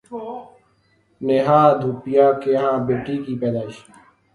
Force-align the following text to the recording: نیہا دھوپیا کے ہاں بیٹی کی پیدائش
نیہا 1.21 1.61
دھوپیا 1.81 2.27
کے 2.41 2.51
ہاں 2.61 2.77
بیٹی 2.87 3.15
کی 3.23 3.33
پیدائش 3.41 3.75